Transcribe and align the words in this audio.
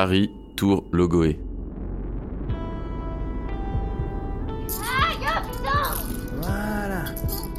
Paris, 0.00 0.30
Tour 0.56 0.84
Logoé. 0.92 1.38
Voilà. 6.40 7.04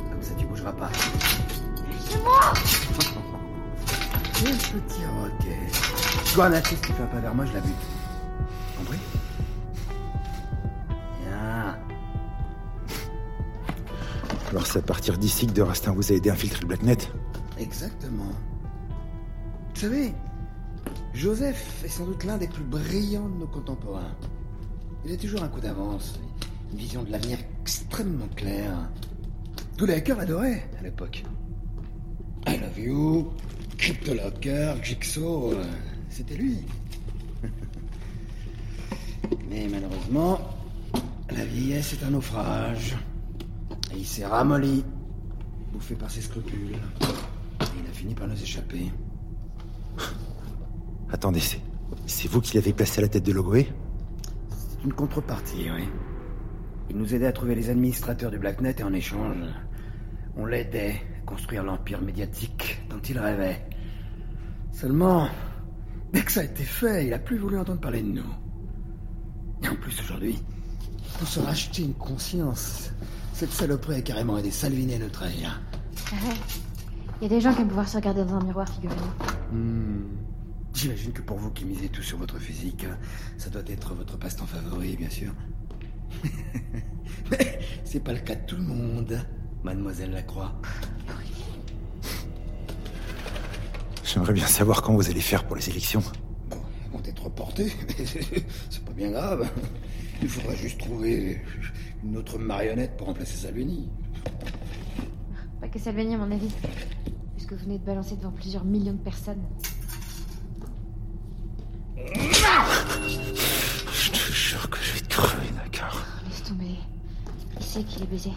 Comme 0.09 0.22
ça, 0.23 0.33
tu 0.39 0.48
bougeras 0.48 0.72
pas. 0.72 0.89
C'est 2.00 2.23
moi 2.23 2.52
Quel 4.33 4.56
petit 4.56 5.06
roquet. 5.06 5.67
Tu 6.25 6.33
vois, 6.33 6.45
un 6.45 6.53
artiste 6.53 6.83
qui 6.83 6.94
fait 6.94 7.03
un 7.03 7.06
pas 7.06 7.20
vers 7.20 7.36
moi, 7.36 7.45
je 7.45 7.53
la 7.53 7.59
bute. 7.59 7.75
Compris 8.76 8.98
Bien. 11.23 11.78
Alors 14.50 14.66
c'est 14.66 14.80
à 14.80 14.81
partir 14.81 15.20
d'ici 15.20 15.45
que 15.45 15.52
de 15.52 15.61
Rastin 15.61 15.92
vous 15.92 16.11
a 16.11 16.16
aidé 16.16 16.31
à 16.31 16.33
infiltrer 16.33 16.61
le 16.61 16.67
Blacknet 16.70 16.98
Exactement. 17.59 18.33
Vous 19.76 19.80
savez, 19.80 20.16
Joseph 21.22 21.83
est 21.86 21.88
sans 21.88 22.05
doute 22.05 22.23
l'un 22.23 22.39
des 22.39 22.47
plus 22.47 22.64
brillants 22.64 23.30
de 23.30 23.41
nos 23.41 23.45
contemporains. 23.45 24.16
Il 25.05 25.11
a 25.11 25.17
toujours 25.17 25.44
un 25.44 25.50
coup 25.50 25.59
d'avance, 25.59 26.19
une 26.72 26.80
vision 26.80 27.03
de 27.03 27.11
l'avenir 27.11 27.38
extrêmement 27.61 28.27
claire. 28.36 28.89
Tous 29.77 29.86
les 29.86 29.94
hackers 29.94 30.17
l'adoraient 30.17 30.67
à 30.80 30.81
l'époque. 30.81 31.23
I 32.48 32.58
love 32.58 32.80
you, 32.80 33.31
CryptoLocker, 33.77 34.77
Jigsaw, 34.81 35.54
c'était 36.10 36.37
lui. 36.37 36.58
Mais 39.48 39.67
malheureusement, 39.70 40.39
la 41.30 41.45
vieillesse 41.45 41.93
est 41.93 42.04
un 42.04 42.10
naufrage. 42.10 42.98
Il 43.95 44.08
s'est 44.08 44.26
ramolli, 44.26 44.83
bouffé 45.71 45.93
par 45.93 46.10
ses 46.10 46.21
scrupules. 46.21 46.80
Il 47.60 47.87
a 47.87 47.93
fini 47.93 48.15
par 48.15 48.27
nous 48.27 48.42
échapper. 48.42 48.92
Attendez, 51.11 51.39
c'est, 51.39 51.60
c'est 52.05 52.27
vous 52.27 52.42
qui 52.42 52.55
l'avez 52.55 52.73
placé 52.73 52.99
à 52.99 53.02
la 53.04 53.08
tête 53.10 53.23
de 53.23 53.33
Logoé? 53.33 53.72
C'est 54.49 54.83
une 54.86 54.94
contrepartie, 54.94 55.70
oui. 55.73 55.88
Il 56.89 56.98
nous 56.98 57.14
aidait 57.14 57.27
à 57.27 57.32
trouver 57.32 57.55
les 57.55 57.70
administrateurs 57.70 58.32
du 58.32 58.39
Blacknet 58.39 58.76
et 58.80 58.83
en 58.83 58.94
échange, 58.94 59.38
on 60.36 60.45
l'aidait 60.45 61.02
à 61.22 61.26
construire 61.26 61.64
l'empire 61.64 62.02
médiatique 62.02 62.82
dont 62.89 62.99
il 62.99 63.17
rêvait. 63.20 63.66
Seulement, 64.72 65.27
dès 66.14 66.22
que 66.22 66.32
ça 66.32 66.42
a 66.42 66.44
été 66.44 66.64
fait, 66.64 67.08
il 67.08 67.14
a 67.14 67.20
plus 67.20 67.38
voulu 67.38 67.58
entendre 67.58 67.80
parler 67.82 68.02
de 68.02 68.11
nous. 68.11 68.30
Et 69.64 69.67
en 69.67 69.76
plus, 69.76 69.99
aujourd'hui, 70.02 70.42
pour 71.20 71.28
se 71.28 71.39
racheter 71.39 71.83
une 71.83 71.93
conscience, 71.93 72.92
cette 73.33 73.52
saloperie 73.52 73.95
a 73.95 74.02
carrément 74.02 74.38
aidé 74.38 74.52
Salvini 74.52 74.95
à 74.95 74.99
nous 74.99 75.10
trahir. 75.10 75.61
Il 77.22 77.23
y 77.23 77.26
a 77.26 77.30
des 77.30 77.42
gens 77.42 77.54
qui 77.54 77.61
aiment 77.61 77.67
pouvoir 77.67 77.88
se 77.88 77.98
regarder 77.98 78.23
dans 78.23 78.36
un 78.36 78.43
miroir, 78.43 78.67
figurez-vous. 78.67 79.55
Hmm. 79.55 80.30
J'imagine 80.73 81.11
que 81.11 81.21
pour 81.21 81.37
vous 81.37 81.52
qui 81.52 81.65
misez 81.65 81.89
tout 81.89 82.02
sur 82.02 82.17
votre 82.17 82.39
physique, 82.39 82.86
ça 83.37 83.49
doit 83.49 83.64
être 83.67 83.93
votre 83.93 84.17
passe-temps 84.17 84.45
favori, 84.45 84.95
bien 84.95 85.09
sûr. 85.09 85.33
Mais 87.32 87.59
c'est 87.83 87.99
pas 87.99 88.14
le 88.14 88.20
cas 88.20 88.36
de 88.36 88.45
tout 88.45 88.55
le 88.55 88.64
monde, 88.64 89.20
mademoiselle 89.64 90.11
Lacroix. 90.11 90.60
J'aimerais 94.04 94.33
bien 94.33 94.48
savoir 94.48 94.81
quand 94.81 94.93
vous 94.93 95.10
allez 95.10 95.21
faire 95.21 95.45
pour 95.45 95.55
les 95.55 95.70
élections. 95.70 96.04
Bon, 96.49 96.58
elles 96.86 96.92
vont 96.92 97.04
être 97.05 97.23
reportées, 97.23 97.71
mais 97.99 98.05
c'est 98.05 98.83
pas 98.83 98.92
bien 98.92 99.11
grave. 99.11 99.49
Il 100.21 100.27
faudra 100.27 100.54
juste 100.54 100.80
trouver 100.80 101.42
une 102.04 102.17
autre 102.17 102.37
marionnette 102.37 102.98
pour 102.98 103.08
remplacer 103.08 103.37
Salvini. 103.37 103.89
Pas 105.61 105.67
que 105.67 105.80
Salvini, 105.80 106.15
à 106.15 106.17
mon 106.17 106.31
avis. 106.31 106.52
Puisque 107.36 107.54
vous 107.54 107.64
venez 107.64 107.80
de 107.80 107.86
balancer 107.86 108.17
devant 108.17 108.31
plusieurs 108.31 108.65
millions 108.65 108.93
de 108.93 108.98
personnes. 108.98 109.43
Qui 117.71 117.77
c'est 117.77 117.83
qui 117.83 117.99
l'a 118.02 118.05
baisé? 118.05 118.32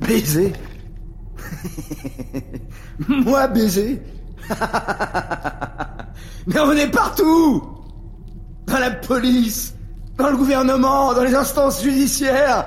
Baiser 0.00 0.52
Moi 3.08 3.48
baiser 3.48 4.00
Mais 6.46 6.58
on 6.58 6.72
est 6.72 6.90
partout! 6.90 7.62
Dans 8.66 8.78
la 8.78 8.92
police, 8.92 9.74
dans 10.16 10.30
le 10.30 10.38
gouvernement, 10.38 11.12
dans 11.12 11.22
les 11.22 11.34
instances 11.34 11.82
judiciaires, 11.82 12.66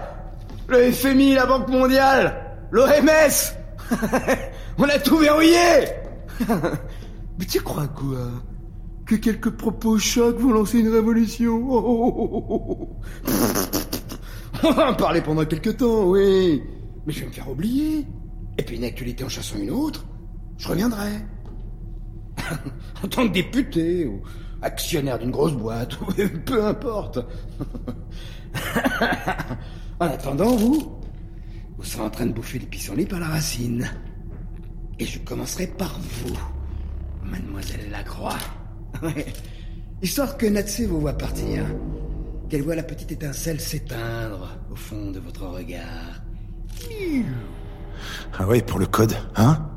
le 0.68 0.92
FMI, 0.92 1.34
la 1.34 1.48
Banque 1.48 1.70
mondiale, 1.70 2.60
l'OMS 2.70 3.56
On 4.78 4.84
a 4.84 5.00
tout 5.00 5.18
verrouillé. 5.18 5.88
Mais 7.40 7.46
tu 7.50 7.62
crois 7.62 7.88
quoi? 7.88 8.30
Que 9.08 9.16
quelques 9.16 9.50
propos 9.50 9.98
chocs 9.98 10.38
vont 10.38 10.54
lancer 10.54 10.78
une 10.80 10.94
révolution? 10.94 11.66
Oh, 11.68 11.84
oh, 11.84 12.14
oh, 12.16 12.46
oh, 12.48 12.66
oh. 12.70 13.00
On 13.28 13.36
va 14.49 14.49
en 14.49 14.49
parler 14.98 15.22
pendant 15.22 15.46
quelques 15.46 15.78
temps, 15.78 16.06
oui. 16.06 16.62
Mais 17.06 17.14
je 17.14 17.22
vais 17.22 17.28
me 17.28 17.32
faire 17.32 17.50
oublier. 17.50 18.06
Et 18.58 18.64
puis 18.64 18.76
une 18.76 18.84
actualité 18.84 19.24
en 19.24 19.30
chassant 19.30 19.58
une 19.58 19.72
autre, 19.72 20.06
je 20.58 20.68
reviendrai. 20.68 21.12
en 23.04 23.08
tant 23.08 23.28
que 23.28 23.34
député 23.34 24.06
ou 24.06 24.22
actionnaire 24.62 25.18
d'une 25.20 25.32
grosse 25.32 25.54
boîte, 25.54 26.00
ou 26.02 26.06
peu 26.46 26.66
importe. 26.66 27.20
en 30.00 30.06
attendant, 30.06 30.56
vous, 30.56 31.00
vous 31.78 31.84
serez 31.84 32.04
en 32.04 32.10
train 32.10 32.26
de 32.26 32.34
bouffer 32.34 32.60
les 32.60 32.66
pissenlits 32.66 33.06
par 33.06 33.20
la 33.20 33.28
racine. 33.28 33.90
Et 35.00 35.06
je 35.06 35.20
commencerai 35.20 35.68
par 35.68 35.98
vous, 36.00 36.38
mademoiselle 37.24 37.90
Lacroix. 37.90 38.38
Histoire 40.02 40.38
que 40.38 40.46
Natsé 40.46 40.86
vous 40.86 41.00
voit 41.00 41.18
partir. 41.18 41.64
Qu'elle 42.50 42.64
voit 42.64 42.76
la 42.76 42.84
petite 42.84 43.12
étincelle 43.12 43.62
s'éteindre 43.62 44.58
au 44.72 44.76
fond 44.76 45.12
de 45.12 45.20
votre 45.20 45.46
regard. 45.46 46.24
Ah 48.38 48.48
ouais, 48.48 48.62
pour 48.62 48.80
le 48.80 48.88
code, 48.88 49.14
hein? 49.36 49.70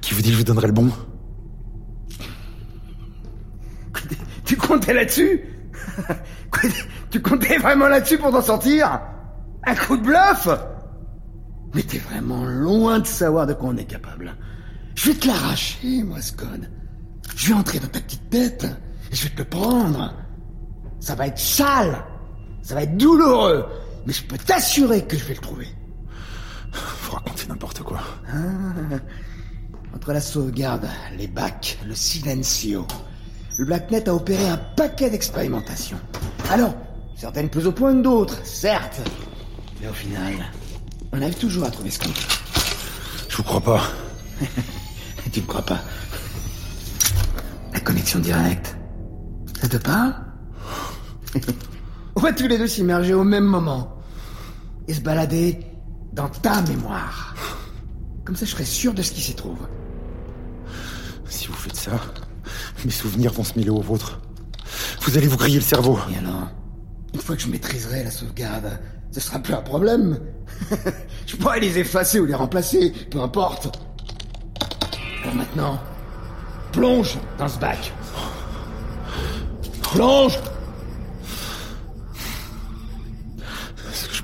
Qui 0.00 0.14
vous 0.14 0.22
dit 0.22 0.28
que 0.30 0.34
je 0.34 0.38
vous 0.38 0.44
donnerai 0.44 0.66
le 0.66 0.72
bon? 0.72 0.90
Tu 4.44 4.56
comptais 4.56 4.92
là-dessus? 4.92 5.40
Tu 7.10 7.22
comptais 7.22 7.58
vraiment 7.58 7.86
là-dessus 7.86 8.18
pour 8.18 8.32
t'en 8.32 8.42
sortir? 8.42 9.00
Un 9.64 9.74
coup 9.76 9.96
de 9.96 10.02
bluff? 10.02 10.48
Mais 11.74 11.82
t'es 11.82 11.98
vraiment 11.98 12.44
loin 12.44 12.98
de 12.98 13.06
savoir 13.06 13.46
de 13.46 13.52
quoi 13.52 13.68
on 13.68 13.76
est 13.76 13.84
capable. 13.84 14.34
Je 14.96 15.10
vais 15.10 15.16
te 15.16 15.28
l'arracher, 15.28 16.02
moi, 16.02 16.20
ce 16.20 16.32
code. 16.32 16.68
Je 17.36 17.48
vais 17.48 17.54
entrer 17.54 17.78
dans 17.78 17.86
ta 17.86 18.00
petite 18.00 18.28
tête 18.30 18.66
Je 19.12 19.24
vais 19.24 19.30
te 19.30 19.38
le 19.38 19.44
prendre. 19.44 20.12
Ça 21.00 21.14
va 21.14 21.26
être 21.26 21.38
sale. 21.38 22.04
Ça 22.62 22.74
va 22.74 22.82
être 22.82 22.96
douloureux. 22.96 23.66
Mais 24.06 24.12
je 24.12 24.22
peux 24.24 24.38
t'assurer 24.38 25.04
que 25.04 25.16
je 25.16 25.24
vais 25.24 25.34
le 25.34 25.40
trouver. 25.40 25.68
Vous 26.72 27.12
racontez 27.12 27.46
n'importe 27.48 27.82
quoi. 27.82 28.00
Entre 29.94 30.12
la 30.12 30.20
sauvegarde, 30.20 30.88
les 31.16 31.26
bacs, 31.26 31.78
le 31.86 31.94
silencio, 31.94 32.86
le 33.58 33.64
Blacknet 33.64 34.08
a 34.08 34.14
opéré 34.14 34.48
un 34.48 34.56
paquet 34.56 35.10
d'expérimentations. 35.10 35.98
Alors, 36.50 36.74
certaines 37.16 37.50
plus 37.50 37.66
au 37.66 37.72
point 37.72 37.94
que 37.94 38.02
d'autres, 38.02 38.38
certes. 38.44 39.00
Mais 39.80 39.88
au 39.88 39.92
final, 39.92 40.34
on 41.12 41.20
arrive 41.20 41.36
toujours 41.36 41.64
à 41.64 41.70
trouver 41.70 41.90
ce 41.90 41.98
qu'on 41.98 42.08
veut. 42.08 42.14
Je 43.28 43.36
vous 43.36 43.42
crois 43.42 43.60
pas. 43.60 43.82
Tu 45.32 45.42
me 45.42 45.46
crois 45.46 45.62
pas 45.62 45.78
La 47.72 47.78
connexion 47.78 48.18
directe. 48.18 48.74
Ça 49.60 49.68
te 49.68 49.76
parle? 49.76 50.14
On 52.16 52.20
va 52.20 52.32
tous 52.32 52.48
les 52.48 52.58
deux 52.58 52.66
s'immerger 52.66 53.14
au 53.14 53.24
même 53.24 53.44
moment. 53.44 53.96
Et 54.88 54.94
se 54.94 55.00
balader 55.00 55.60
dans 56.12 56.28
ta 56.28 56.62
mémoire. 56.62 57.34
Comme 58.24 58.36
ça, 58.36 58.44
je 58.44 58.50
serai 58.50 58.64
sûr 58.64 58.92
de 58.92 59.02
ce 59.02 59.12
qui 59.12 59.20
s'y 59.20 59.34
trouve. 59.34 59.58
Si 61.26 61.46
vous 61.46 61.54
faites 61.54 61.76
ça, 61.76 61.92
mes 62.84 62.90
souvenirs 62.90 63.32
vont 63.32 63.44
se 63.44 63.58
mêler 63.58 63.70
aux 63.70 63.80
vôtres. 63.80 64.20
Vous 65.02 65.16
allez 65.16 65.28
vous 65.28 65.36
griller 65.36 65.58
le 65.58 65.64
cerveau. 65.64 65.98
Et 66.12 66.18
alors 66.18 66.48
Une 67.14 67.20
fois 67.20 67.36
que 67.36 67.42
je 67.42 67.48
maîtriserai 67.48 68.04
la 68.04 68.10
sauvegarde, 68.10 68.78
ce 69.12 69.20
sera 69.20 69.38
plus 69.38 69.54
un 69.54 69.62
problème. 69.62 70.18
je 71.26 71.36
pourrai 71.36 71.60
les 71.60 71.78
effacer 71.78 72.20
ou 72.20 72.26
les 72.26 72.34
remplacer, 72.34 72.92
peu 73.10 73.20
importe. 73.20 73.76
Alors 75.22 75.34
maintenant, 75.34 75.80
plonge 76.72 77.18
dans 77.38 77.48
ce 77.48 77.58
bac. 77.58 77.92
Plonge 79.92 80.38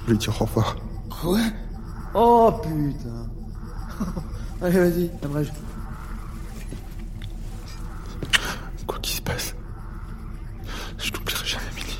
lui 0.06 0.18
dire 0.18 0.40
au 0.40 0.44
revoir 0.44 0.76
Ouais 1.24 1.40
Oh 2.14 2.52
putain 2.62 3.26
Allez, 4.62 4.78
vas-y, 4.78 5.10
abrège. 5.22 5.52
Quoi 8.86 8.98
qu'il 9.00 9.16
se 9.16 9.20
passe, 9.20 9.54
je 10.98 11.10
t'oublierai 11.10 11.46
jamais, 11.46 11.64
Milly. 11.74 11.96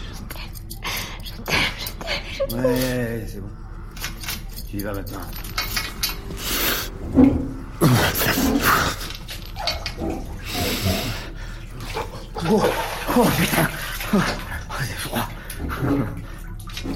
Ouais, 2.64 3.26
c'est 3.28 3.40
bon. 3.40 3.48
Tu 4.70 4.76
y 4.78 4.82
vas 4.82 4.94
maintenant. 4.94 5.20
Oh, 12.48 12.62
oh 13.18 13.24
putain 13.36 13.68
Oh, 14.14 14.18
c'est 14.80 14.98
froid. 14.98 15.28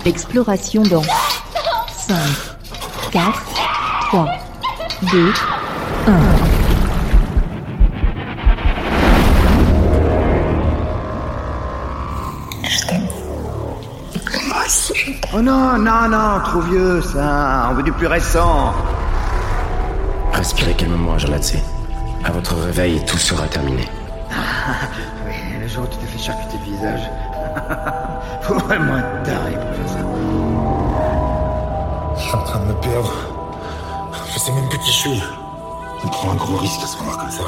Exploration 0.04 0.82
dans 0.82 1.02
5, 1.02 2.16
4, 3.12 3.44
3, 4.10 4.26
2, 5.12 5.32
1. 6.06 6.12
Oh 15.32 15.40
non, 15.40 15.78
non, 15.78 16.08
non, 16.08 16.40
trop 16.44 16.60
vieux 16.60 17.00
ça. 17.00 17.68
On 17.70 17.74
veut 17.74 17.84
du 17.84 17.92
plus 17.92 18.08
récent. 18.08 18.74
Respirez 20.32 20.74
calmement, 20.74 21.16
Jarlatse. 21.18 21.54
À 22.24 22.32
votre 22.32 22.56
réveil, 22.56 23.00
tout 23.06 23.16
sera 23.16 23.46
terminé. 23.46 23.88
Oui, 25.26 25.34
le 25.60 25.68
jour 25.68 25.84
où 25.84 25.86
tu 25.86 25.98
te 25.98 26.06
fais 26.06 26.18
charcuter 26.18 26.56
le 26.66 26.72
visage. 26.72 27.10
Faut 28.42 28.58
vraiment 28.58 28.98
être 28.98 29.22
taré 29.22 29.49
perdre. 32.80 33.12
Je 34.32 34.38
sais 34.38 34.52
même 34.52 34.68
plus 34.68 34.78
qui 34.78 34.86
je 34.92 34.96
suis. 34.96 35.22
On 36.04 36.08
prend 36.08 36.32
un 36.32 36.36
gros 36.36 36.56
risque 36.56 36.82
à 36.82 36.86
se 36.86 36.96
voir 36.98 37.18
comme 37.18 37.30
ça. 37.30 37.42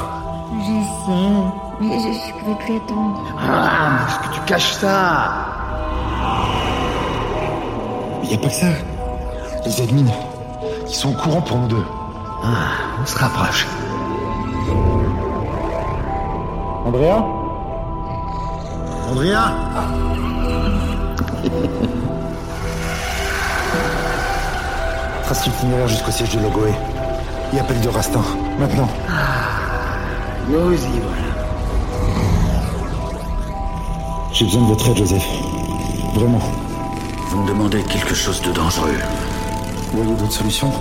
Je 0.51 0.83
sais, 1.05 1.53
mais 1.81 1.99
je, 1.99 2.13
je 2.13 2.33
pouvais 2.39 2.55
plus 2.65 2.77
attendre. 2.77 3.21
Ah, 3.39 3.89
mais 3.91 4.11
est-ce 4.11 4.19
que 4.19 4.33
tu 4.35 4.39
caches 4.41 4.73
ça 4.73 5.45
Mais 8.21 8.27
y 8.27 8.35
a 8.35 8.37
pas 8.37 8.47
que 8.47 8.53
ça. 8.53 8.67
Les 9.65 9.81
admins, 9.81 10.11
ils 10.87 10.93
sont 10.95 11.11
au 11.11 11.13
courant 11.13 11.41
pour 11.41 11.57
nous 11.57 11.67
deux. 11.67 11.85
Ah, 12.43 12.99
on 13.01 13.05
se 13.05 13.17
rapproche. 13.17 13.65
Andrea? 16.85 17.23
Andrea? 19.09 19.53
Trace 25.33 25.47
l'itinéraire 25.47 25.87
jusqu'au 25.87 26.11
siège 26.11 26.29
de 26.35 26.39
Logoé. 26.41 26.71
Et 27.55 27.59
appel 27.59 27.81
de 27.81 27.89
Rastin. 27.89 28.21
Maintenant. 28.59 28.87
Nous 30.47 30.73
y 30.73 30.77
voilà. 30.77 31.23
J'ai 34.31 34.45
besoin 34.45 34.61
de 34.61 34.67
votre 34.67 34.87
aide, 34.89 34.97
Joseph. 34.97 35.25
Vraiment. 36.13 36.39
Vous 37.29 37.41
me 37.41 37.47
demandez 37.47 37.81
quelque 37.81 38.13
chose 38.13 38.43
de 38.43 38.51
dangereux. 38.51 38.93
Vous 39.91 40.03
voyez 40.03 40.13
d'autres 40.21 40.31
solutions? 40.33 40.71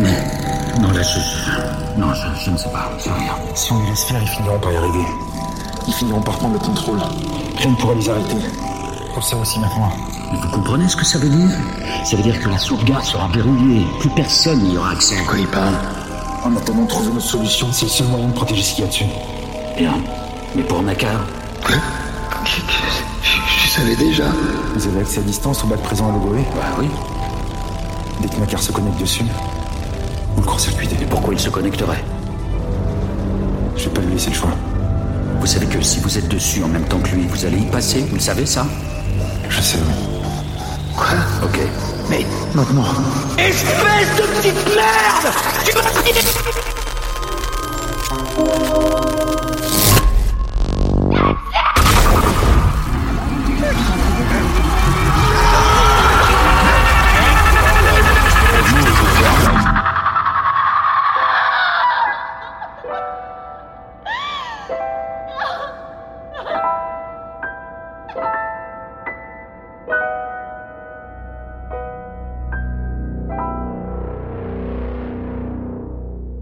Non, 0.00 0.90
là, 0.90 1.00
je... 1.02 1.20
je- 1.20 2.00
Non, 2.00 2.12
je, 2.14 2.44
je 2.46 2.50
ne 2.50 2.56
sais 2.56 2.70
pas. 2.70 2.90
Je 2.98 3.10
rien. 3.10 3.32
Si 3.54 3.72
on 3.72 3.78
les 3.80 3.90
laisse 3.90 4.02
faire, 4.06 4.20
ils 4.20 4.26
finiront 4.28 4.58
par 4.58 4.72
y 4.72 4.76
arriver. 4.76 5.06
Ils 5.86 5.94
finiront 5.94 6.20
par 6.22 6.34
prendre 6.38 6.54
le 6.54 6.58
contrôle. 6.58 6.98
Rien 7.58 7.70
ne 7.70 7.76
pourra 7.76 7.94
les 7.94 8.10
arrêter. 8.10 8.34
On 9.12 9.16
le 9.16 9.22
sait 9.22 9.36
aussi 9.36 9.60
maintenant. 9.60 9.92
Vous 10.32 10.48
comprenez 10.50 10.88
ce 10.88 10.96
que 10.96 11.04
ça 11.04 11.18
veut 11.18 11.28
dire? 11.28 11.50
Ça 12.04 12.16
veut 12.16 12.22
dire 12.22 12.38
que 12.40 12.48
la 12.48 12.58
sauvegarde 12.58 13.04
sera 13.04 13.28
verrouillée. 13.28 13.86
Plus 14.00 14.10
personne 14.10 14.60
n'y 14.62 14.76
aura 14.76 14.92
accès. 14.92 15.16
Quoi 15.26 15.38
il 15.38 15.46
parle 15.46 15.74
En 16.44 16.54
attendant 16.56 16.82
de 16.82 16.88
trouver 16.88 17.12
notre 17.12 17.26
solution, 17.26 17.68
c'est 17.72 17.86
le 17.86 17.90
seul 17.90 18.06
moyen 18.08 18.28
de 18.28 18.32
protéger 18.34 18.62
ce 18.62 18.74
qu'il 18.74 18.84
y 18.84 18.86
a 18.86 18.90
dessus. 18.90 19.04
Bien. 19.76 19.94
Mais 20.54 20.62
pour 20.62 20.82
Nakar, 20.82 21.20
je, 21.66 21.72
je- 22.44 23.64
je 23.64 23.68
savais 23.70 23.96
déjà. 23.96 24.24
Vous 24.74 24.86
avez 24.86 25.00
accès 25.00 25.20
à 25.20 25.22
distance 25.22 25.64
au 25.64 25.66
bac 25.66 25.80
présent 25.82 26.08
à 26.08 26.12
Logoé 26.12 26.40
bah 26.54 26.76
oui. 26.78 26.88
Dès 28.20 28.28
que 28.28 28.36
Makar 28.40 28.60
se 28.62 28.72
connecte 28.72 29.00
dessus, 29.00 29.24
vous 30.34 30.40
le 30.42 30.46
court-circuitez. 30.46 30.96
Et 31.00 31.06
pourquoi 31.06 31.32
il 31.34 31.40
se 31.40 31.48
connecterait? 31.50 32.02
Je 33.76 33.84
vais 33.84 33.90
pas 33.90 34.00
lui 34.00 34.12
laisser 34.12 34.30
le 34.30 34.34
choix. 34.36 34.50
Vous 35.40 35.46
savez 35.46 35.66
que 35.66 35.80
si 35.80 36.00
vous 36.00 36.18
êtes 36.18 36.28
dessus 36.28 36.62
en 36.64 36.68
même 36.68 36.84
temps 36.84 36.98
que 36.98 37.10
lui, 37.14 37.26
vous 37.26 37.44
allez 37.46 37.58
y 37.58 37.66
passer, 37.66 38.00
vous 38.08 38.16
le 38.16 38.20
savez 38.20 38.44
ça? 38.44 38.66
Je 39.48 39.60
sais, 39.60 39.78
oui. 39.78 40.17
Quoi 40.98 41.06
Ok. 41.44 41.58
Mais 42.10 42.26
Maintenant. 42.54 42.84
espèce 43.38 44.16
de 44.16 44.22
petite 44.22 44.66
merde 44.74 45.32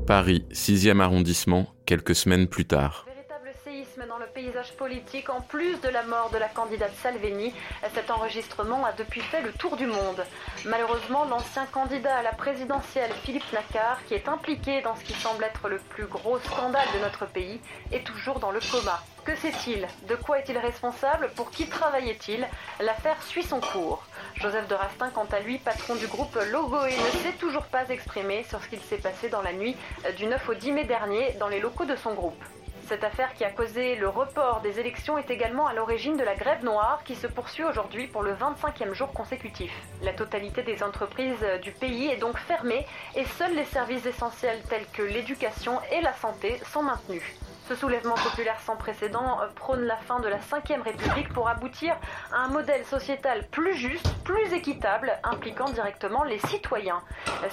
Paris, 0.07 0.45
6e 0.53 1.01
arrondissement, 1.01 1.67
quelques 1.85 2.15
semaines 2.15 2.47
plus 2.47 2.65
tard. 2.65 3.07
Véritable 3.09 3.51
séisme 3.65 4.07
dans 4.09 4.19
le 4.19 4.27
paysage 4.27 4.73
politique, 4.77 5.29
en 5.31 5.41
plus 5.41 5.81
de 5.81 5.89
la 5.89 6.05
mort 6.05 6.31
de 6.33 6.39
la 6.39 6.47
candidate 6.47 6.95
Salvini, 7.03 7.53
cet 7.93 8.13
enregistrement 8.13 8.85
a 8.85 8.93
depuis 8.93 9.21
fait 9.21 9.43
le 9.43 9.51
tour 9.51 9.77
du 9.77 9.87
monde. 9.87 10.25
Malheureusement, 10.65 11.25
l'ancien 11.25 11.67
candidat 11.67 12.19
à 12.19 12.23
la 12.23 12.31
présidentielle, 12.31 13.11
Philippe 13.25 13.53
Nacquart, 13.53 13.99
qui 14.07 14.15
est 14.15 14.29
impliqué 14.29 14.81
dans 14.81 14.95
ce 14.95 15.03
qui 15.03 15.15
semble 15.15 15.43
être 15.43 15.69
le 15.69 15.79
plus 15.79 16.07
gros 16.07 16.39
scandale 16.39 16.87
de 16.95 17.01
notre 17.01 17.27
pays, 17.27 17.59
est 17.91 18.07
toujours 18.07 18.39
dans 18.39 18.53
le 18.53 18.61
coma. 18.61 19.03
Que 19.25 19.35
sait-il? 19.35 19.89
De 20.09 20.15
quoi 20.15 20.39
est-il 20.39 20.57
responsable? 20.57 21.31
Pour 21.35 21.51
qui 21.51 21.67
travaillait-il? 21.67 22.47
L'affaire 22.79 23.21
suit 23.25 23.43
son 23.43 23.59
cours. 23.59 24.06
Joseph 24.41 24.69
de 24.69 24.75
Rastin, 24.75 25.11
quant 25.15 25.27
à 25.33 25.41
lui, 25.41 25.57
patron 25.59 25.95
du 25.95 26.07
groupe 26.07 26.39
Logoé, 26.53 26.91
ne 26.91 27.19
s'est 27.23 27.39
toujours 27.39 27.65
pas 27.65 27.89
exprimé 27.89 28.45
sur 28.45 28.63
ce 28.63 28.69
qu'il 28.69 28.81
s'est 28.81 28.99
passé 28.99 29.31
dans 29.31 29.41
la 29.41 29.55
nuit 29.55 29.77
du 30.19 30.27
9 30.27 30.49
au 30.51 30.55
10 30.55 30.73
mai 30.73 30.85
dernier 30.85 31.33
dans 31.41 31.49
les 31.49 31.59
locaux 31.59 31.87
de 31.87 31.97
son 31.97 32.13
groupe. 32.13 32.43
Cette 32.87 33.03
affaire 33.03 33.33
qui 33.33 33.45
a 33.45 33.51
causé 33.51 33.97
le 33.97 34.09
report 34.09 34.61
des 34.61 34.79
élections 34.79 35.17
est 35.17 35.31
également 35.31 35.67
à 35.67 35.73
l'origine 35.73 36.19
de 36.19 36.23
la 36.23 36.37
grève 36.37 36.63
noire 36.63 37.01
qui 37.05 37.17
se 37.17 37.27
poursuit 37.27 37.65
aujourd'hui 37.65 38.07
pour 38.09 38.23
le 38.23 38.35
25e 38.35 38.93
jour 38.93 39.11
consécutif. 39.13 39.73
La 40.03 40.13
totalité 40.13 40.63
des 40.63 40.83
entreprises 40.83 41.45
du 41.63 41.73
pays 41.73 42.09
est 42.09 42.19
donc 42.19 42.37
fermée 42.39 42.87
et 43.17 43.25
seuls 43.25 43.55
les 43.55 43.65
services 43.65 44.07
essentiels 44.07 44.61
tels 44.69 44.87
que 44.93 45.03
l'éducation 45.03 45.81
et 45.91 46.03
la 46.03 46.13
santé 46.13 46.61
sont 46.73 46.83
maintenus. 46.83 47.25
Ce 47.69 47.75
soulèvement 47.75 48.15
populaire 48.15 48.61
sans 48.65 48.77
précédent 48.77 49.41
euh, 49.41 49.49
prône 49.57 49.83
la 49.83 49.97
fin 49.97 50.21
de 50.21 50.29
la 50.29 50.37
Ve 50.37 50.83
République 50.85 51.29
pour 51.33 51.49
aboutir 51.49 51.97
à 52.33 52.45
un 52.45 52.49
modèle 52.49 52.85
sociétal 52.85 53.45
plus 53.51 53.75
juste, 53.75 54.09
plus 54.23 54.53
équitable, 54.53 55.13
impliquant 55.25 55.65
directement 55.71 56.23
les 56.23 56.39
citoyens. 56.47 57.01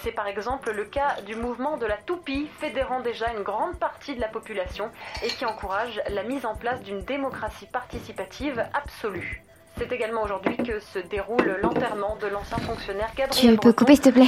C'est 0.04 0.12
par 0.12 0.28
exemple 0.28 0.72
le 0.72 0.86
cas 0.86 1.20
du 1.26 1.36
mouvement 1.36 1.78
de 1.78 1.88
la 1.88 1.98
toupie, 1.98 2.48
fédérant 2.60 3.00
déjà 3.00 3.34
une 3.34 3.42
grande 3.42 3.80
partie 3.80 4.16
de 4.16 4.22
la 4.22 4.28
population 4.28 4.92
et 5.24 5.30
qui 5.30 5.46
encourage 5.46 6.00
la 6.10 6.22
mise 6.22 6.46
en 6.46 6.56
place 6.56 6.82
d'une 6.82 7.02
démocratie 7.02 7.66
participative 7.66 8.64
absolue. 8.74 9.44
C'est 9.80 9.92
également 9.92 10.22
aujourd'hui 10.22 10.58
que 10.58 10.80
se 10.80 11.00
déroule 11.00 11.58
l'enterrement 11.64 12.18
de 12.22 12.28
l'ancien 12.28 12.58
fonctionnaire 12.58 13.10
Gabriel 13.16 13.32
Tu 13.32 13.48
peux 13.48 13.72
Breton, 13.72 13.78
couper, 13.80 13.96
s'il 13.96 14.04
te 14.04 14.10
plaît 14.10 14.28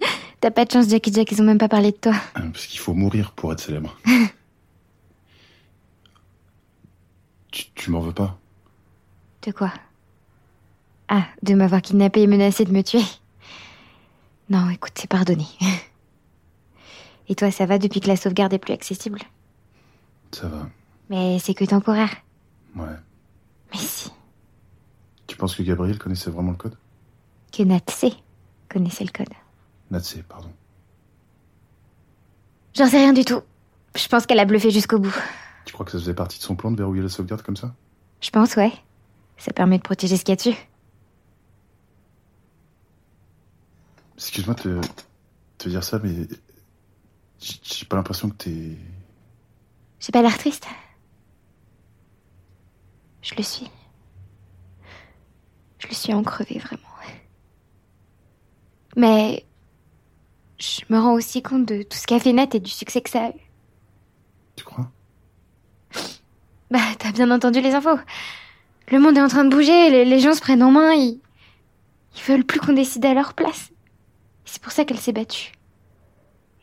T'as 0.40 0.50
pas 0.50 0.64
de 0.64 0.70
chance, 0.70 0.88
Jackie 0.88 1.12
Jack, 1.12 1.30
ils 1.32 1.40
ont 1.42 1.44
même 1.44 1.58
pas 1.58 1.68
parlé 1.68 1.92
de 1.92 1.96
toi. 1.96 2.14
Hein, 2.34 2.50
Parce 2.50 2.66
qu'il 2.66 2.80
faut 2.80 2.94
mourir 2.94 3.32
pour 3.32 3.52
être 3.52 3.60
célèbre. 3.60 3.94
tu 7.50 7.64
tu 7.74 7.90
m'en 7.90 8.00
veux 8.00 8.12
pas? 8.12 8.38
De 9.42 9.52
quoi? 9.52 9.72
Ah, 11.08 11.26
de 11.42 11.54
m'avoir 11.54 11.82
kidnappé 11.82 12.22
et 12.22 12.26
menacé 12.26 12.64
de 12.64 12.72
me 12.72 12.82
tuer? 12.82 13.02
Non, 14.48 14.70
écoute, 14.70 14.92
c'est 14.94 15.10
pardonné. 15.10 15.46
Et 17.28 17.34
toi, 17.34 17.50
ça 17.50 17.66
va 17.66 17.78
depuis 17.78 18.00
que 18.00 18.08
la 18.08 18.16
sauvegarde 18.16 18.52
est 18.52 18.58
plus 18.58 18.72
accessible? 18.74 19.20
Ça 20.32 20.48
va. 20.48 20.68
Mais 21.10 21.38
c'est 21.38 21.54
que 21.54 21.64
temporaire. 21.64 22.10
Ouais. 22.74 22.86
Mais 23.72 23.78
si, 23.78 24.10
Tu 25.28 25.36
penses 25.36 25.54
que 25.54 25.62
Gabriel 25.62 25.98
connaissait 25.98 26.30
vraiment 26.30 26.50
le 26.50 26.56
code? 26.56 26.76
Que 27.52 27.62
Natsé 27.62 28.12
connaissait 28.68 29.04
le 29.04 29.10
code. 29.12 29.28
Natsé, 29.90 30.22
pardon. 30.22 30.50
J'en 32.74 32.86
sais 32.86 32.98
rien 32.98 33.12
du 33.12 33.24
tout. 33.24 33.42
Je 33.96 34.06
pense 34.06 34.26
qu'elle 34.26 34.38
a 34.38 34.44
bluffé 34.44 34.70
jusqu'au 34.70 34.98
bout. 34.98 35.14
Tu 35.64 35.72
crois 35.72 35.84
que 35.84 35.92
ça 35.92 35.98
faisait 35.98 36.14
partie 36.14 36.38
de 36.38 36.44
son 36.44 36.54
plan 36.54 36.70
de 36.70 36.76
verrouiller 36.76 37.02
la 37.02 37.08
sauvegarde 37.08 37.42
comme 37.42 37.56
ça? 37.56 37.74
Je 38.20 38.30
pense, 38.30 38.56
ouais. 38.56 38.72
Ça 39.36 39.52
permet 39.52 39.78
de 39.78 39.82
protéger 39.82 40.16
ce 40.16 40.24
qu'il 40.24 40.32
y 40.32 40.34
a 40.34 40.36
dessus. 40.36 40.56
Excuse-moi 44.16 44.54
de 44.54 44.80
te, 44.80 44.80
te 45.58 45.68
dire 45.68 45.82
ça, 45.82 45.98
mais 45.98 46.28
j'ai 47.40 47.54
j'ai 47.62 47.86
pas 47.86 47.96
l'impression 47.96 48.28
que 48.28 48.34
t'es. 48.36 48.76
J'ai 49.98 50.12
pas 50.12 50.22
l'air 50.22 50.36
triste. 50.36 50.66
Je 53.22 53.34
le 53.34 53.42
suis. 53.42 53.70
Je 55.78 55.88
le 55.88 55.94
suis 55.94 56.12
en 56.12 56.22
crevé, 56.22 56.58
vraiment. 56.58 56.82
Mais 58.96 59.46
je 60.60 60.82
me 60.90 60.98
rends 60.98 61.14
aussi 61.14 61.42
compte 61.42 61.66
de 61.66 61.82
tout 61.82 61.96
ce 61.96 62.06
qu'a 62.06 62.20
fait 62.20 62.32
Nat 62.32 62.48
et 62.54 62.60
du 62.60 62.70
succès 62.70 63.00
que 63.00 63.10
ça 63.10 63.26
a 63.26 63.28
eu. 63.30 63.40
Tu 64.56 64.64
crois? 64.64 64.90
Bah, 66.70 66.78
t'as 66.98 67.12
bien 67.12 67.30
entendu 67.30 67.60
les 67.60 67.74
infos. 67.74 67.98
Le 68.88 69.00
monde 69.00 69.16
est 69.16 69.22
en 69.22 69.28
train 69.28 69.44
de 69.44 69.50
bouger, 69.50 69.90
les, 69.90 70.04
les 70.04 70.20
gens 70.20 70.34
se 70.34 70.40
prennent 70.40 70.62
en 70.62 70.70
main, 70.70 70.92
ils, 70.92 71.20
ils 72.14 72.22
veulent 72.22 72.44
plus 72.44 72.60
qu'on 72.60 72.72
décide 72.74 73.04
à 73.06 73.14
leur 73.14 73.34
place. 73.34 73.70
C'est 74.44 74.60
pour 74.60 74.72
ça 74.72 74.84
qu'elle 74.84 74.98
s'est 74.98 75.12
battue. 75.12 75.52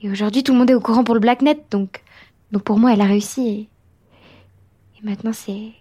Et 0.02 0.12
aujourd'hui, 0.12 0.44
tout 0.44 0.52
le 0.54 0.60
monde 0.60 0.70
est 0.70 0.76
au 0.76 0.80
courant 0.80 1.04
pour 1.04 1.16
le 1.16 1.20
Blacknet, 1.20 1.66
donc, 1.72 2.04
donc 2.52 2.64
pour 2.64 2.78
moi, 2.78 2.94
elle 2.94 3.02
a 3.02 3.06
réussi 3.06 3.48
et, 3.48 3.70
et 5.00 5.04
maintenant 5.04 5.34
c'est, 5.34 5.72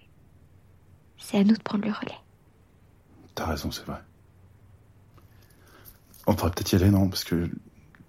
c'est 1.18 1.38
à 1.38 1.44
nous 1.44 1.54
de 1.54 1.62
prendre 1.62 1.85
le 1.85 1.92
relais. 1.92 2.18
T'as 3.35 3.46
raison, 3.46 3.70
c'est 3.70 3.85
vrai. 3.85 4.00
On 6.26 6.32
devrait 6.32 6.50
peut-être 6.50 6.73
y 6.73 6.76
aller, 6.76 6.90
non? 6.90 7.08
Parce 7.08 7.25
que 7.25 7.50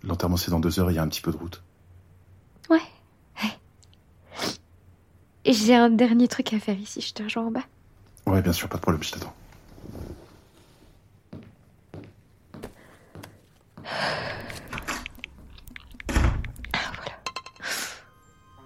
l'enterrement 0.07 0.37
c'est 0.37 0.51
dans 0.51 0.59
deux 0.59 0.79
heures 0.79 0.89
et 0.89 0.93
il 0.93 0.95
y 0.95 0.99
a 0.99 1.03
un 1.03 1.07
petit 1.07 1.21
peu 1.21 1.31
de 1.31 1.37
route. 1.37 1.61
Ouais. 2.69 2.81
j'ai 5.45 5.75
un 5.75 5.89
dernier 5.89 6.27
truc 6.27 6.53
à 6.53 6.59
faire 6.59 6.77
ici, 6.77 7.01
je 7.01 7.13
te 7.13 7.23
rejoins 7.23 7.45
en 7.45 7.51
bas. 7.51 7.63
Ouais, 8.25 8.41
bien 8.41 8.51
sûr, 8.51 8.67
pas 8.67 8.77
de 8.77 8.81
problème, 8.81 9.03
je 9.03 9.11
t'attends. 9.11 9.33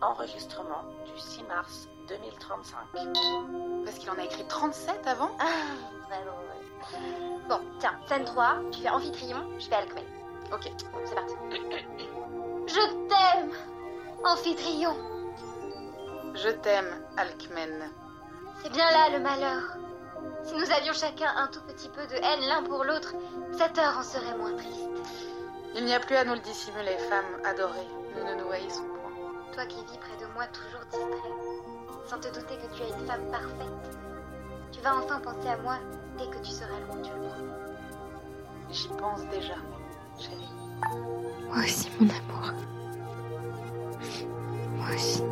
Enregistrement 0.02 0.84
du 1.06 1.22
6 1.22 1.44
mars 1.44 1.88
2035. 2.10 2.76
Parce 3.86 4.00
qu'il 4.00 4.10
en 4.10 4.16
a 4.16 4.24
écrit 4.24 4.44
37 4.48 5.06
avant? 5.06 5.30
Ah, 5.40 5.46
vraiment, 6.08 6.38
ouais. 6.50 7.40
Bon, 7.48 7.60
tiens, 7.80 7.94
scène 8.08 8.26
3, 8.26 8.56
tu 8.72 8.82
fais 8.82 8.90
Amphitryon, 8.90 9.38
je 9.60 9.66
fais 9.68 9.76
Alcmène. 9.76 10.04
Ok. 10.54 10.72
C'est 11.06 11.16
parti. 11.16 11.34
Je 12.68 13.08
t'aime, 13.10 13.52
Amphitryon. 14.24 14.96
Je 16.36 16.50
t'aime, 16.50 17.06
Alcmen. 17.18 17.92
C'est 18.62 18.72
bien 18.72 18.90
là 18.92 19.10
le 19.12 19.20
malheur. 19.20 19.78
Si 20.44 20.54
nous 20.54 20.72
avions 20.72 20.94
chacun 20.94 21.32
un 21.38 21.48
tout 21.48 21.62
petit 21.62 21.90
peu 21.90 22.06
de 22.08 22.16
haine 22.16 22.48
l'un 22.48 22.64
pour 22.64 22.84
l'autre, 22.84 23.14
cette 23.58 23.78
heure 23.78 23.98
en 23.98 24.04
serait 24.04 24.38
moins 24.38 24.56
triste. 24.56 24.90
Il 25.76 25.86
n'y 25.86 25.94
a 25.94 26.00
plus 26.00 26.16
à 26.16 26.26
nous 26.26 26.34
le 26.34 26.40
dissimuler, 26.40 26.98
femme 27.10 27.42
adorée. 27.46 27.88
Nous 28.16 28.24
ne 28.24 28.44
nous 28.44 28.52
haïssons 28.52 28.84
point. 28.84 29.54
Toi 29.54 29.66
qui 29.66 29.78
vis 29.86 29.98
près 29.98 30.18
de 30.20 30.32
moi 30.34 30.46
toujours 30.48 30.86
distrait, 30.92 31.32
sans 32.08 32.20
te 32.20 32.28
douter 32.28 32.58
que 32.58 32.76
tu 32.76 32.84
es 32.84 32.90
une 32.90 33.08
femme 33.08 33.32
parfaite, 33.32 33.98
tu 34.72 34.80
vas 34.82 34.96
enfin 34.96 35.20
penser 35.20 35.50
à 35.50 35.58
moi 35.58 35.78
dès 36.18 36.28
que 36.28 36.44
tu 36.44 36.52
seras 36.52 36.80
loin, 36.88 37.02
tu 37.02 37.12
le 37.12 37.28
promets. 37.28 37.54
J'y 38.70 38.88
pense 38.90 39.22
déjà, 39.28 39.56
chérie. 40.20 40.50
Moi 41.48 41.64
aussi, 41.64 41.90
mon 42.00 42.08
amour. 42.08 42.54
Moi 44.78 44.88
aussi. 44.96 45.24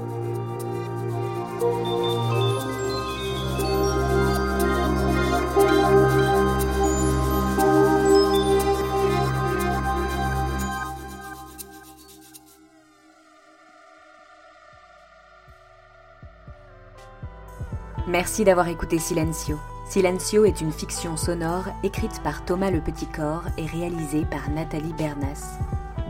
Merci 18.08 18.44
d'avoir 18.44 18.68
écouté 18.68 18.98
Silencio. 18.98 19.60
Silencio 19.90 20.46
est 20.46 20.62
une 20.62 20.72
fiction 20.72 21.18
sonore 21.18 21.64
écrite 21.82 22.22
par 22.22 22.46
Thomas 22.46 22.70
Le 22.70 22.80
Petit 22.80 23.08
Corps 23.08 23.46
et 23.58 23.66
réalisée 23.66 24.24
par 24.24 24.48
Nathalie 24.52 24.94
Bernas. 24.94 25.58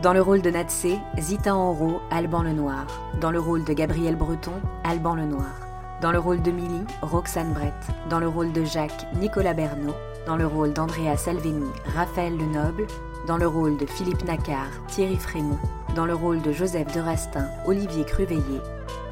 Dans 0.02 0.12
le 0.12 0.20
rôle 0.20 0.42
de 0.42 0.50
Natsé, 0.50 0.98
Zita 1.18 1.56
Enro, 1.56 2.02
Alban 2.10 2.42
Lenoir. 2.42 2.84
Dans 3.22 3.30
le 3.30 3.40
rôle 3.40 3.64
de 3.64 3.72
Gabriel 3.72 4.16
Breton, 4.16 4.52
Alban 4.84 5.14
Lenoir. 5.14 5.54
Dans 6.02 6.12
le 6.12 6.18
rôle 6.18 6.42
de 6.42 6.50
Milly, 6.50 6.84
Roxane 7.00 7.54
Brett. 7.54 7.72
Dans 8.10 8.20
le 8.20 8.28
rôle 8.28 8.52
de 8.52 8.64
Jacques, 8.64 9.06
Nicolas 9.14 9.54
Bernot. 9.54 9.94
Dans 10.26 10.36
le 10.36 10.46
rôle 10.46 10.74
d'Andrea 10.74 11.16
Salveni, 11.16 11.70
Raphaël 11.96 12.36
Lenoble. 12.36 12.86
Dans 13.26 13.38
le 13.38 13.48
rôle 13.48 13.78
de 13.78 13.86
Philippe 13.86 14.26
Nacquart, 14.26 14.72
Thierry 14.88 15.16
Frémont. 15.16 15.58
Dans 15.96 16.04
le 16.04 16.14
rôle 16.14 16.42
de 16.42 16.52
Joseph 16.52 16.94
de 16.94 17.00
Rastin, 17.00 17.46
Olivier 17.64 18.04
Cruveillé. 18.04 18.60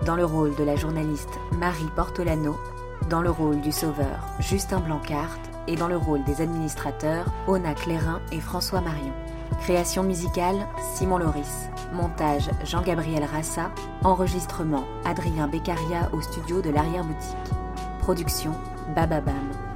Dans 0.04 0.16
le 0.16 0.26
rôle 0.26 0.54
de 0.56 0.64
la 0.64 0.76
journaliste 0.76 1.38
Marie 1.58 1.88
Portolano. 1.96 2.58
Dans 3.06 3.22
le 3.22 3.30
rôle 3.30 3.60
du 3.62 3.72
sauveur, 3.72 4.28
Justin 4.38 4.80
Blancart. 4.80 5.38
Et 5.66 5.76
dans 5.76 5.88
le 5.88 5.96
rôle 5.96 6.24
des 6.24 6.40
administrateurs, 6.40 7.26
Ona 7.46 7.74
Clérin 7.74 8.20
et 8.32 8.40
François 8.40 8.80
Marion. 8.80 9.12
Création 9.60 10.02
musicale, 10.02 10.56
Simon 10.94 11.18
Loris. 11.18 11.68
Montage, 11.92 12.50
Jean-Gabriel 12.64 13.24
Rassa. 13.24 13.70
Enregistrement, 14.02 14.84
Adrien 15.04 15.46
Beccaria 15.48 16.10
au 16.12 16.20
studio 16.20 16.60
de 16.60 16.70
l'arrière-boutique. 16.70 17.54
Production, 18.00 18.52
Bababam. 18.94 19.67